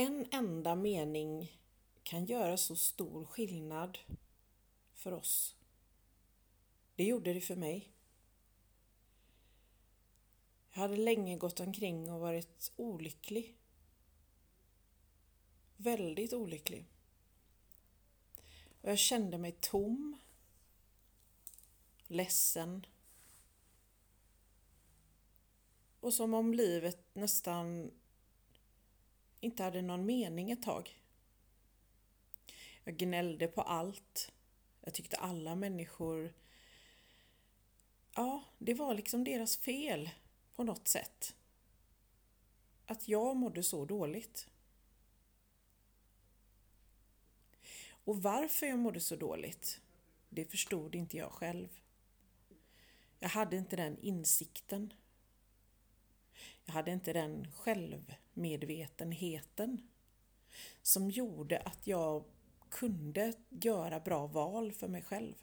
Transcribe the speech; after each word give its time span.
En 0.00 0.26
enda 0.30 0.74
mening 0.74 1.58
kan 2.02 2.24
göra 2.24 2.56
så 2.56 2.76
stor 2.76 3.24
skillnad 3.24 3.98
för 4.94 5.12
oss. 5.12 5.56
Det 6.94 7.04
gjorde 7.04 7.34
det 7.34 7.40
för 7.40 7.56
mig. 7.56 7.92
Jag 10.72 10.80
hade 10.80 10.96
länge 10.96 11.36
gått 11.36 11.60
omkring 11.60 12.10
och 12.10 12.20
varit 12.20 12.72
olycklig. 12.76 13.56
Väldigt 15.76 16.32
olycklig. 16.32 16.86
Och 18.80 18.90
jag 18.90 18.98
kände 18.98 19.38
mig 19.38 19.56
tom, 19.60 20.18
ledsen 22.06 22.86
och 26.00 26.14
som 26.14 26.34
om 26.34 26.54
livet 26.54 27.14
nästan 27.14 27.90
inte 29.40 29.62
hade 29.62 29.82
någon 29.82 30.06
mening 30.06 30.50
ett 30.50 30.62
tag. 30.62 31.00
Jag 32.84 32.96
gnällde 32.96 33.48
på 33.48 33.62
allt. 33.62 34.32
Jag 34.80 34.94
tyckte 34.94 35.16
alla 35.16 35.54
människor... 35.54 36.32
Ja, 38.14 38.44
det 38.58 38.74
var 38.74 38.94
liksom 38.94 39.24
deras 39.24 39.56
fel 39.56 40.10
på 40.56 40.64
något 40.64 40.88
sätt. 40.88 41.34
Att 42.86 43.08
jag 43.08 43.36
mådde 43.36 43.62
så 43.62 43.84
dåligt. 43.84 44.48
Och 47.90 48.22
varför 48.22 48.66
jag 48.66 48.78
mådde 48.78 49.00
så 49.00 49.16
dåligt, 49.16 49.80
det 50.28 50.44
förstod 50.44 50.94
inte 50.94 51.16
jag 51.16 51.32
själv. 51.32 51.68
Jag 53.18 53.28
hade 53.28 53.56
inte 53.56 53.76
den 53.76 53.98
insikten. 53.98 54.92
Jag 56.64 56.72
hade 56.72 56.90
inte 56.90 57.12
den 57.12 57.52
självmedvetenheten 57.52 59.88
som 60.82 61.10
gjorde 61.10 61.58
att 61.58 61.86
jag 61.86 62.24
kunde 62.70 63.32
göra 63.48 64.00
bra 64.00 64.26
val 64.26 64.72
för 64.72 64.88
mig 64.88 65.02
själv. 65.02 65.34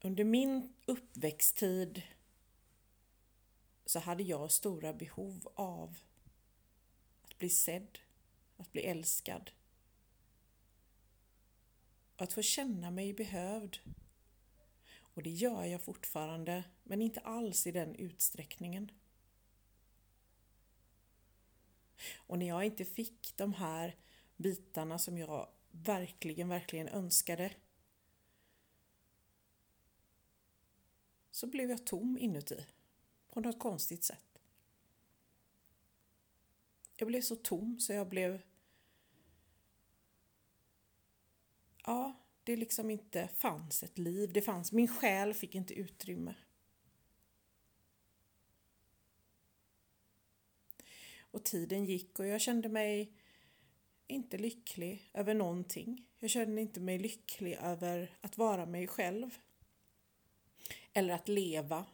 Under 0.00 0.24
min 0.24 0.74
uppväxttid 0.86 2.02
så 3.86 3.98
hade 3.98 4.22
jag 4.22 4.50
stora 4.50 4.92
behov 4.92 5.48
av 5.54 5.98
att 7.22 7.38
bli 7.38 7.50
sedd, 7.50 7.98
att 8.56 8.72
bli 8.72 8.82
älskad. 8.82 9.50
Att 12.16 12.32
få 12.32 12.42
känna 12.42 12.90
mig 12.90 13.14
behövd. 13.14 13.78
Och 15.18 15.24
det 15.24 15.30
gör 15.30 15.64
jag 15.64 15.82
fortfarande, 15.82 16.64
men 16.82 17.02
inte 17.02 17.20
alls 17.20 17.66
i 17.66 17.72
den 17.72 17.94
utsträckningen. 17.94 18.90
Och 22.16 22.38
när 22.38 22.46
jag 22.46 22.64
inte 22.64 22.84
fick 22.84 23.36
de 23.36 23.54
här 23.54 23.96
bitarna 24.36 24.98
som 24.98 25.18
jag 25.18 25.48
verkligen, 25.70 26.48
verkligen 26.48 26.88
önskade 26.88 27.54
så 31.30 31.46
blev 31.46 31.70
jag 31.70 31.86
tom 31.86 32.18
inuti 32.18 32.66
på 33.28 33.40
något 33.40 33.58
konstigt 33.58 34.04
sätt. 34.04 34.42
Jag 36.96 37.08
blev 37.08 37.20
så 37.20 37.36
tom 37.36 37.80
så 37.80 37.92
jag 37.92 38.08
blev... 38.08 38.42
Ja, 41.84 42.16
det 42.48 42.56
liksom 42.56 42.90
inte 42.90 43.28
fanns 43.28 43.82
ett 43.82 43.98
liv. 43.98 44.32
Det 44.32 44.42
fanns, 44.42 44.72
min 44.72 44.88
själ 44.88 45.34
fick 45.34 45.54
inte 45.54 45.74
utrymme. 45.74 46.34
Och 51.20 51.44
tiden 51.44 51.84
gick 51.84 52.18
och 52.18 52.26
jag 52.26 52.40
kände 52.40 52.68
mig 52.68 53.12
inte 54.06 54.38
lycklig 54.38 55.10
över 55.14 55.34
någonting. 55.34 56.06
Jag 56.18 56.30
kände 56.30 56.60
inte 56.60 56.80
mig 56.80 56.98
lycklig 56.98 57.58
över 57.62 58.16
att 58.20 58.38
vara 58.38 58.66
mig 58.66 58.86
själv. 58.86 59.38
Eller 60.92 61.14
att 61.14 61.28
leva. 61.28 61.86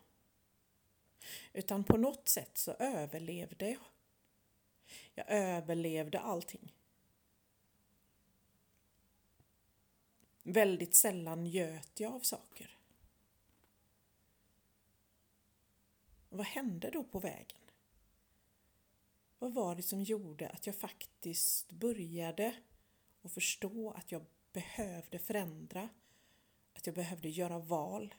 Utan 1.52 1.84
på 1.84 1.96
något 1.96 2.28
sätt 2.28 2.58
så 2.58 2.72
överlevde 2.72 3.70
jag. 3.70 3.84
Jag 5.14 5.26
överlevde 5.28 6.18
allting. 6.18 6.72
Väldigt 10.46 10.94
sällan 10.94 11.44
njöt 11.44 12.00
jag 12.00 12.12
av 12.12 12.20
saker. 12.20 12.74
vad 16.36 16.46
hände 16.46 16.90
då 16.90 17.04
på 17.04 17.18
vägen? 17.18 17.60
Vad 19.38 19.54
var 19.54 19.74
det 19.74 19.82
som 19.82 20.02
gjorde 20.02 20.48
att 20.48 20.66
jag 20.66 20.76
faktiskt 20.76 21.72
började 21.72 22.56
att 23.22 23.32
förstå 23.32 23.90
att 23.90 24.12
jag 24.12 24.24
behövde 24.52 25.18
förändra, 25.18 25.88
att 26.72 26.86
jag 26.86 26.94
behövde 26.94 27.28
göra 27.28 27.58
val? 27.58 28.14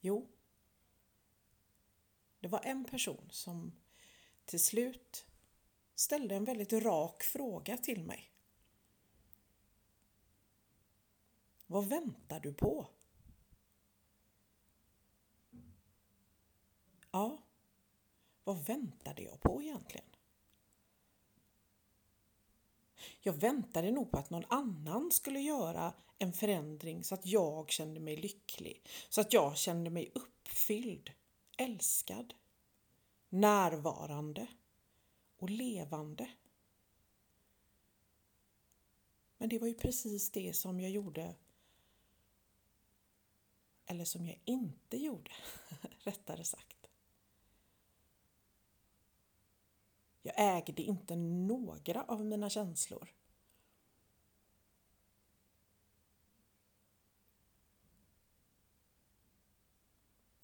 Jo, 0.00 0.28
det 2.40 2.48
var 2.48 2.60
en 2.64 2.84
person 2.84 3.28
som 3.30 3.72
till 4.44 4.64
slut 4.64 5.26
ställde 6.00 6.34
en 6.34 6.44
väldigt 6.44 6.72
rak 6.72 7.22
fråga 7.22 7.76
till 7.76 8.04
mig. 8.04 8.32
Vad 11.66 11.88
väntar 11.88 12.40
du 12.40 12.54
på? 12.54 12.86
Ja, 17.10 17.38
vad 18.44 18.64
väntade 18.64 19.22
jag 19.22 19.40
på 19.40 19.62
egentligen? 19.62 20.06
Jag 23.20 23.32
väntade 23.32 23.90
nog 23.90 24.10
på 24.10 24.18
att 24.18 24.30
någon 24.30 24.44
annan 24.48 25.10
skulle 25.12 25.40
göra 25.40 25.94
en 26.18 26.32
förändring 26.32 27.04
så 27.04 27.14
att 27.14 27.26
jag 27.26 27.70
kände 27.70 28.00
mig 28.00 28.16
lycklig, 28.16 28.88
så 29.08 29.20
att 29.20 29.32
jag 29.32 29.56
kände 29.56 29.90
mig 29.90 30.12
uppfylld, 30.14 31.10
älskad, 31.56 32.34
närvarande 33.28 34.46
och 35.40 35.50
levande. 35.50 36.30
Men 39.38 39.48
det 39.48 39.58
var 39.58 39.66
ju 39.66 39.74
precis 39.74 40.30
det 40.30 40.56
som 40.56 40.80
jag 40.80 40.90
gjorde 40.90 41.34
eller 43.86 44.04
som 44.04 44.26
jag 44.26 44.40
inte 44.44 44.96
gjorde, 44.96 45.30
rättare 45.98 46.44
sagt. 46.44 46.90
Jag 50.22 50.34
ägde 50.36 50.82
inte 50.82 51.16
några 51.16 52.04
av 52.04 52.24
mina 52.24 52.50
känslor. 52.50 53.14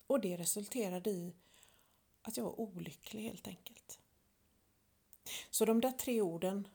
Och 0.07 0.21
det 0.21 0.37
resulterade 0.37 1.09
i 1.09 1.35
att 2.21 2.37
jag 2.37 2.43
var 2.43 2.59
olycklig 2.59 3.23
helt 3.23 3.47
enkelt. 3.47 3.96
Så 5.49 5.65
de 5.65 5.81
där 5.81 5.91
tre 5.91 6.21
orden, 6.21 6.67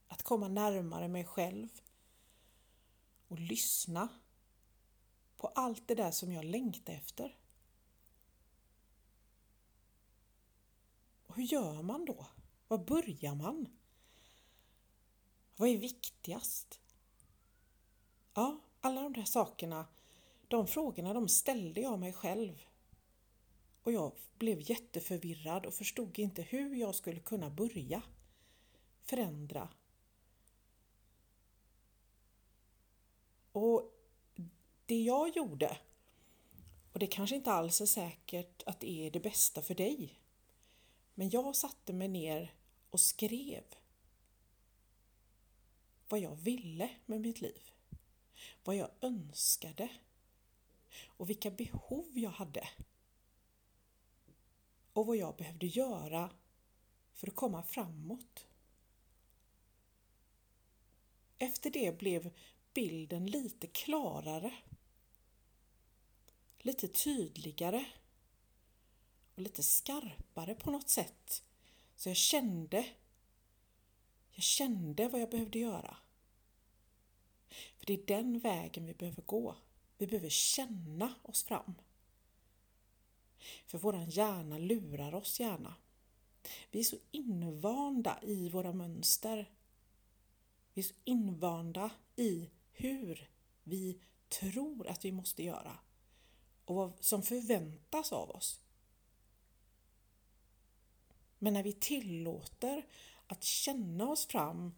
Att 0.07 0.23
komma 0.23 0.47
närmare 0.47 1.07
mig 1.07 1.25
själv 1.25 1.81
och 3.29 3.39
lyssna 3.39 4.09
på 5.37 5.47
allt 5.47 5.87
det 5.87 5.95
där 5.95 6.11
som 6.11 6.31
jag 6.31 6.45
längtar 6.45 6.93
efter. 6.93 7.37
Och 11.25 11.35
hur 11.35 11.43
gör 11.43 11.81
man 11.81 12.05
då? 12.05 12.25
Var 12.67 12.77
börjar 12.77 13.35
man? 13.35 13.67
Vad 15.55 15.69
är 15.69 15.77
viktigast? 15.77 16.79
Ja, 18.33 18.59
alla 18.81 19.01
de 19.01 19.13
där 19.13 19.23
sakerna, 19.23 19.87
de 20.47 20.67
frågorna 20.67 21.13
de 21.13 21.27
ställde 21.27 21.81
jag 21.81 21.99
mig 21.99 22.13
själv. 22.13 22.65
Och 23.83 23.91
jag 23.91 24.13
blev 24.37 24.69
jätteförvirrad 24.69 25.65
och 25.65 25.73
förstod 25.73 26.19
inte 26.19 26.41
hur 26.41 26.75
jag 26.75 26.95
skulle 26.95 27.19
kunna 27.19 27.49
börja 27.49 28.01
förändra. 29.01 29.69
Och 33.51 33.91
det 34.85 35.01
jag 35.01 35.35
gjorde, 35.35 35.77
och 36.93 36.99
det 36.99 37.07
kanske 37.07 37.35
inte 37.35 37.51
alls 37.51 37.81
är 37.81 37.85
säkert 37.85 38.63
att 38.65 38.79
det 38.79 39.07
är 39.07 39.11
det 39.11 39.19
bästa 39.19 39.61
för 39.61 39.75
dig, 39.75 40.19
men 41.13 41.29
jag 41.29 41.55
satte 41.55 41.93
mig 41.93 42.07
ner 42.07 42.53
och 42.89 42.99
skrev 42.99 43.63
vad 46.09 46.19
jag 46.19 46.35
ville 46.35 46.89
med 47.05 47.21
mitt 47.21 47.41
liv. 47.41 47.71
Vad 48.63 48.75
jag 48.75 48.89
önskade 49.01 49.89
och 51.07 51.29
vilka 51.29 51.51
behov 51.51 52.17
jag 52.17 52.29
hade. 52.29 52.69
Och 54.93 55.05
vad 55.05 55.17
jag 55.17 55.35
behövde 55.35 55.67
göra 55.67 56.29
för 57.13 57.27
att 57.27 57.35
komma 57.35 57.63
framåt. 57.63 58.45
Efter 61.37 61.69
det 61.69 61.97
blev 61.97 62.33
bilden 62.79 63.25
lite 63.25 63.67
klarare. 63.67 64.53
Lite 66.59 66.87
tydligare. 66.87 67.85
Och 69.35 69.41
lite 69.41 69.63
skarpare 69.63 70.55
på 70.55 70.71
något 70.71 70.89
sätt. 70.89 71.43
Så 71.95 72.09
jag 72.09 72.17
kände 72.17 72.85
jag 74.31 74.43
kände 74.43 75.07
vad 75.07 75.21
jag 75.21 75.29
behövde 75.29 75.59
göra. 75.59 75.97
För 77.77 77.85
det 77.85 77.93
är 77.93 78.05
den 78.05 78.39
vägen 78.39 78.85
vi 78.85 78.93
behöver 78.93 79.21
gå. 79.21 79.55
Vi 79.97 80.07
behöver 80.07 80.29
känna 80.29 81.15
oss 81.23 81.43
fram. 81.43 81.75
För 83.65 83.77
våran 83.77 84.09
hjärna 84.09 84.57
lurar 84.57 85.15
oss 85.15 85.39
gärna. 85.39 85.75
Vi 86.71 86.79
är 86.79 86.83
så 86.83 86.97
invanda 87.11 88.19
i 88.23 88.49
våra 88.49 88.73
mönster. 88.73 89.51
Vi 90.73 90.81
är 90.81 90.85
så 90.85 90.95
invanda 91.03 91.91
i 92.15 92.49
hur 92.79 93.29
vi 93.63 93.99
tror 94.29 94.87
att 94.87 95.05
vi 95.05 95.11
måste 95.11 95.43
göra 95.43 95.79
och 96.65 96.75
vad 96.75 96.93
som 96.99 97.23
förväntas 97.23 98.11
av 98.11 98.29
oss. 98.29 98.61
Men 101.39 101.53
när 101.53 101.63
vi 101.63 101.73
tillåter 101.73 102.85
att 103.27 103.43
känna 103.43 104.09
oss 104.09 104.25
fram 104.25 104.75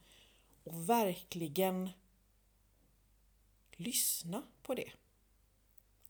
och 0.63 0.89
verkligen 0.89 1.89
lyssna 3.71 4.43
på 4.61 4.75
det. 4.75 4.91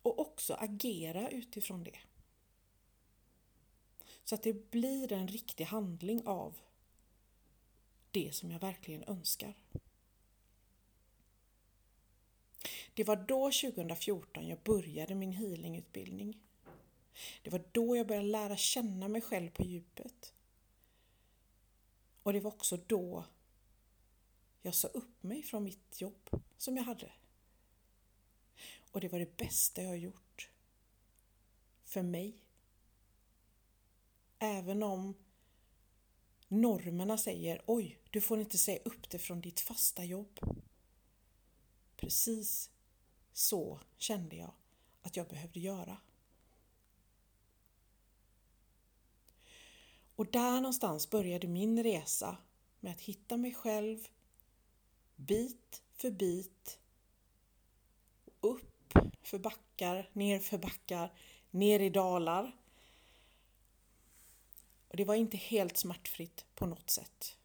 Och 0.01 0.19
också 0.19 0.53
agera 0.53 1.29
utifrån 1.29 1.83
det. 1.83 1.99
Så 4.23 4.35
att 4.35 4.43
det 4.43 4.71
blir 4.71 5.11
en 5.11 5.27
riktig 5.27 5.63
handling 5.63 6.27
av 6.27 6.57
det 8.11 8.35
som 8.35 8.51
jag 8.51 8.59
verkligen 8.59 9.03
önskar. 9.03 9.55
Det 12.93 13.03
var 13.03 13.15
då 13.15 13.51
2014 13.51 14.47
jag 14.47 14.59
började 14.59 15.15
min 15.15 15.31
healingutbildning. 15.31 16.39
Det 17.43 17.49
var 17.49 17.63
då 17.71 17.95
jag 17.95 18.07
började 18.07 18.27
lära 18.27 18.57
känna 18.57 19.07
mig 19.07 19.21
själv 19.21 19.49
på 19.49 19.63
djupet. 19.63 20.33
Och 22.23 22.33
det 22.33 22.39
var 22.39 22.51
också 22.51 22.77
då 22.77 23.25
jag 24.61 24.75
sa 24.75 24.87
upp 24.87 25.23
mig 25.23 25.43
från 25.43 25.63
mitt 25.63 26.01
jobb 26.01 26.29
som 26.57 26.77
jag 26.77 26.83
hade. 26.83 27.11
Och 28.91 29.01
det 29.01 29.07
var 29.07 29.19
det 29.19 29.37
bästa 29.37 29.81
jag 29.81 29.89
har 29.89 29.95
gjort. 29.95 30.49
För 31.83 32.01
mig. 32.01 32.45
Även 34.39 34.83
om 34.83 35.13
normerna 36.47 37.17
säger 37.17 37.61
oj, 37.65 37.99
du 38.09 38.21
får 38.21 38.39
inte 38.39 38.57
säga 38.57 38.79
upp 38.85 39.09
dig 39.09 39.19
från 39.19 39.41
ditt 39.41 39.59
fasta 39.59 40.03
jobb. 40.03 40.39
Precis 41.97 42.69
så 43.33 43.79
kände 43.97 44.35
jag 44.35 44.51
att 45.01 45.17
jag 45.17 45.27
behövde 45.27 45.59
göra. 45.59 45.97
Och 50.15 50.31
där 50.31 50.55
någonstans 50.55 51.09
började 51.09 51.47
min 51.47 51.83
resa 51.83 52.37
med 52.79 52.91
att 52.91 53.01
hitta 53.01 53.37
mig 53.37 53.53
själv 53.53 54.07
bit 55.15 55.83
för 55.93 56.11
bit. 56.11 56.79
Upp 58.41 58.93
för 59.21 59.39
backar, 59.39 60.09
ner 60.13 60.39
för 60.39 60.57
backar, 60.57 61.13
ner 61.51 61.79
i 61.79 61.89
dalar. 61.89 62.55
Och 64.87 64.97
det 64.97 65.05
var 65.05 65.15
inte 65.15 65.37
helt 65.37 65.77
smärtfritt 65.77 66.45
på 66.55 66.65
något 66.65 66.89
sätt. 66.89 67.37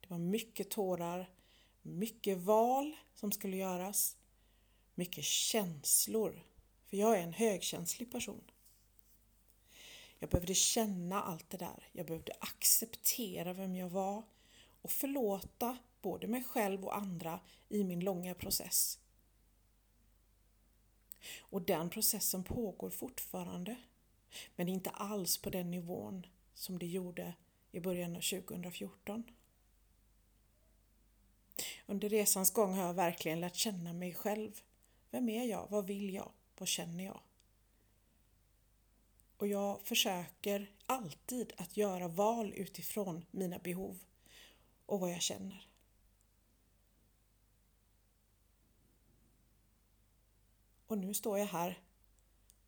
Det 0.00 0.10
var 0.10 0.18
mycket 0.18 0.70
tårar, 0.70 1.30
mycket 1.82 2.38
val 2.38 2.96
som 3.14 3.32
skulle 3.32 3.56
göras, 3.56 4.16
mycket 4.98 5.24
känslor. 5.24 6.42
För 6.86 6.96
jag 6.96 7.18
är 7.18 7.22
en 7.22 7.32
högkänslig 7.32 8.12
person. 8.12 8.50
Jag 10.18 10.30
behövde 10.30 10.54
känna 10.54 11.22
allt 11.22 11.50
det 11.50 11.56
där. 11.56 11.88
Jag 11.92 12.06
behövde 12.06 12.32
acceptera 12.40 13.52
vem 13.52 13.76
jag 13.76 13.88
var 13.88 14.22
och 14.82 14.90
förlåta 14.90 15.78
både 16.02 16.26
mig 16.26 16.44
själv 16.44 16.84
och 16.84 16.96
andra 16.96 17.40
i 17.68 17.84
min 17.84 18.00
långa 18.00 18.34
process. 18.34 18.98
Och 21.40 21.62
den 21.62 21.90
processen 21.90 22.44
pågår 22.44 22.90
fortfarande. 22.90 23.76
Men 24.56 24.68
inte 24.68 24.90
alls 24.90 25.38
på 25.38 25.50
den 25.50 25.70
nivån 25.70 26.26
som 26.54 26.78
det 26.78 26.86
gjorde 26.86 27.34
i 27.72 27.80
början 27.80 28.16
av 28.16 28.20
2014. 28.20 29.24
Under 31.86 32.08
resans 32.08 32.50
gång 32.50 32.74
har 32.74 32.86
jag 32.86 32.94
verkligen 32.94 33.40
lärt 33.40 33.56
känna 33.56 33.92
mig 33.92 34.14
själv. 34.14 34.62
Vem 35.10 35.28
är 35.28 35.44
jag? 35.44 35.66
Vad 35.70 35.86
vill 35.86 36.14
jag? 36.14 36.32
Vad 36.58 36.68
känner 36.68 37.04
jag? 37.04 37.20
Och 39.36 39.46
jag 39.46 39.80
försöker 39.82 40.70
alltid 40.86 41.52
att 41.56 41.76
göra 41.76 42.08
val 42.08 42.52
utifrån 42.56 43.24
mina 43.30 43.58
behov 43.58 43.98
och 44.86 45.00
vad 45.00 45.12
jag 45.12 45.22
känner. 45.22 45.68
Och 50.86 50.98
nu 50.98 51.14
står 51.14 51.38
jag 51.38 51.46
här 51.46 51.78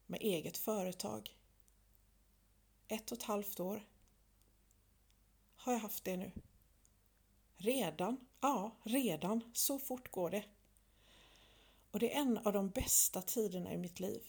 med 0.07 0.21
eget 0.23 0.57
företag. 0.57 1.37
Ett 2.89 3.13
och 3.13 3.19
ett 3.19 3.25
halvt 3.25 3.61
år 3.61 3.87
har 5.57 5.73
jag 5.73 5.81
haft 5.81 6.05
det 6.05 6.17
nu. 6.17 6.33
Redan? 7.57 8.27
Ja, 8.41 8.77
redan. 8.83 9.51
Så 9.53 9.79
fort 9.79 10.11
går 10.11 10.31
det. 10.31 10.45
Och 11.91 11.99
det 11.99 12.15
är 12.15 12.21
en 12.21 12.39
av 12.39 12.53
de 12.53 12.69
bästa 12.69 13.23
tiderna 13.23 13.73
i 13.73 13.79
mitt 13.79 14.01
liv. 14.01 14.23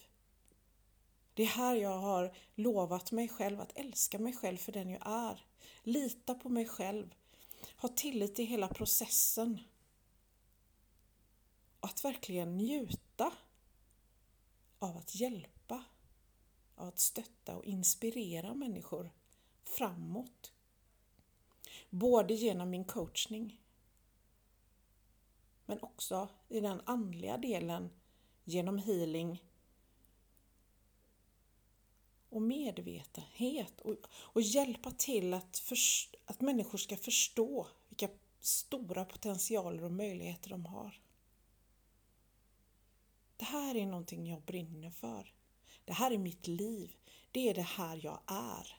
Det 1.34 1.44
är 1.44 1.48
här 1.48 1.76
jag 1.76 1.98
har 1.98 2.36
lovat 2.56 3.12
mig 3.12 3.30
själv 3.30 3.62
att 3.62 3.78
älska 3.78 4.20
mig 4.20 4.34
själv 4.34 4.58
för 4.58 4.72
den 4.72 4.90
jag 4.90 5.02
är. 5.06 5.46
Lita 5.84 6.36
på 6.36 6.50
mig 6.50 6.68
själv. 6.68 7.16
Ha 7.78 7.90
tillit 7.90 8.36
till 8.36 8.46
hela 8.46 8.68
processen. 8.68 9.62
Att 11.80 12.06
verkligen 12.06 12.58
njuta 12.58 13.34
av 14.80 14.98
att 14.98 15.16
hjälpa, 15.16 15.84
av 16.76 16.88
att 16.88 17.00
stötta 17.00 17.58
och 17.58 17.66
inspirera 17.66 18.54
människor 18.54 19.12
framåt. 19.64 20.54
Både 21.90 22.34
genom 22.34 22.70
min 22.70 22.86
coachning 22.86 23.60
men 25.66 25.80
också 25.82 26.30
i 26.50 26.60
den 26.60 26.82
andliga 26.86 27.38
delen 27.38 27.90
genom 28.44 28.78
healing 28.78 29.44
och 32.30 32.42
medvetenhet 32.42 33.82
och, 33.82 33.96
och 34.14 34.42
hjälpa 34.42 34.92
till 34.92 35.34
att, 35.34 35.58
för, 35.58 35.78
att 36.26 36.42
människor 36.42 36.78
ska 36.78 36.98
förstå 36.98 37.68
vilka 37.90 38.10
stora 38.40 39.06
potentialer 39.06 39.84
och 39.84 39.92
möjligheter 39.92 40.50
de 40.50 40.66
har. 40.66 41.02
Det 43.38 43.46
här 43.46 43.76
är 43.76 43.86
någonting 43.86 44.30
jag 44.30 44.42
brinner 44.42 44.90
för. 44.90 45.34
Det 45.86 45.94
här 45.94 46.12
är 46.12 46.18
mitt 46.18 46.48
liv. 46.48 46.96
Det 47.32 47.50
är 47.50 47.54
det 47.54 47.62
här 47.62 48.00
jag 48.04 48.20
är. 48.28 48.78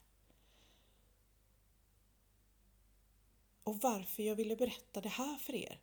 Och 3.65 3.81
varför 3.81 4.23
jag 4.23 4.37
ville 4.37 4.57
berätta 4.57 5.01
det 5.01 5.09
här 5.09 5.37
för 5.37 5.55
er 5.55 5.81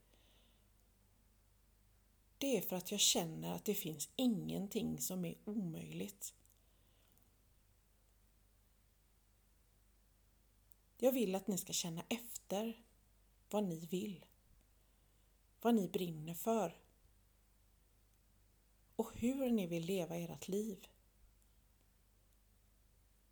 det 2.40 2.58
är 2.58 2.62
för 2.62 2.76
att 2.76 2.92
jag 2.92 3.00
känner 3.00 3.56
att 3.56 3.66
det 3.66 3.76
finns 3.76 4.10
ingenting 4.16 5.02
som 5.02 5.26
är 5.26 5.36
omöjligt. 5.46 6.34
Jag 10.98 11.12
vill 11.12 11.36
att 11.36 11.48
ni 11.48 11.58
ska 11.58 11.74
känna 11.74 12.04
efter 12.10 12.84
vad 13.50 13.64
ni 13.64 13.86
vill. 13.86 14.26
vad 15.62 15.76
ni 15.76 15.88
brinner 15.88 16.34
för 16.34 16.82
och 18.96 19.12
hur 19.16 19.52
ni 19.52 19.68
vill 19.68 19.86
leva 19.86 20.16
ert 20.16 20.48
liv. 20.48 20.88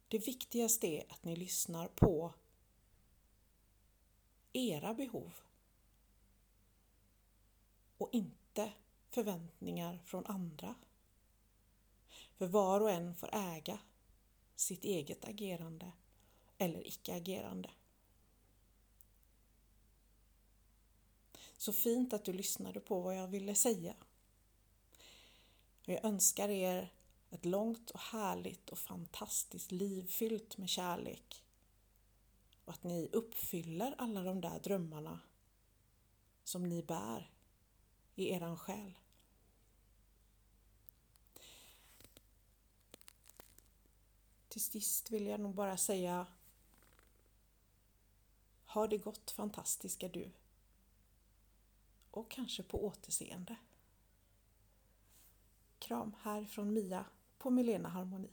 Det 0.08 0.18
viktigaste 0.18 0.88
är 0.88 1.12
att 1.12 1.24
ni 1.24 1.36
lyssnar 1.36 1.88
på 1.88 2.34
era 4.54 4.94
behov 4.94 5.34
och 7.98 8.10
inte 8.12 8.74
förväntningar 9.17 10.00
från 10.05 10.25
andra. 10.25 10.75
För 12.36 12.47
var 12.47 12.81
och 12.81 12.91
en 12.91 13.15
får 13.15 13.29
äga 13.33 13.79
sitt 14.55 14.83
eget 14.83 15.25
agerande 15.25 15.91
eller 16.57 16.88
icke-agerande. 16.88 17.69
Så 21.57 21.74
fint 21.74 22.13
att 22.13 22.25
du 22.25 22.33
lyssnade 22.33 22.79
på 22.79 23.01
vad 23.01 23.17
jag 23.17 23.27
ville 23.27 23.55
säga. 23.55 23.95
Jag 25.86 26.05
önskar 26.05 26.50
er 26.50 26.93
ett 27.29 27.45
långt 27.45 27.89
och 27.89 28.00
härligt 28.00 28.69
och 28.69 28.79
fantastiskt 28.79 29.71
liv 29.71 30.07
fyllt 30.07 30.57
med 30.57 30.69
kärlek. 30.69 31.43
Och 32.65 32.74
att 32.74 32.83
ni 32.83 33.09
uppfyller 33.13 33.95
alla 33.97 34.24
de 34.24 34.41
där 34.41 34.59
drömmarna 34.59 35.19
som 36.43 36.69
ni 36.69 36.83
bär 36.83 37.31
i 38.15 38.29
eran 38.29 38.57
själ. 38.57 38.97
Till 44.48 44.62
sist 44.62 45.12
vill 45.12 45.27
jag 45.27 45.39
nog 45.39 45.56
bara 45.56 45.77
säga 45.77 46.27
Ha 48.66 48.88
det 48.88 48.98
gott 48.98 49.32
fantastiska 49.32 50.08
du 50.08 50.32
och 52.12 52.32
kanske 52.32 52.63
på 52.63 52.86
återseende. 52.86 53.56
Kram 55.80 56.16
här 56.22 56.46
från 56.46 56.74
Mia 56.74 57.06
på 57.38 57.50
Milena 57.50 57.89
Harmoni. 57.89 58.30